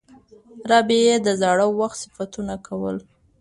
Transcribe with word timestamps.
رابعې 0.69 1.15
د 1.25 1.27
زاړه 1.41 1.67
وخت 1.79 1.97
صفتونه 2.03 2.55
کول. 2.67 2.97